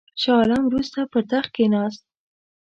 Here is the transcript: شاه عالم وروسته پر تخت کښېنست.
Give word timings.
شاه 0.21 0.37
عالم 0.39 0.61
وروسته 0.65 0.99
پر 1.11 1.21
تخت 1.31 1.49
کښېنست. 1.55 2.01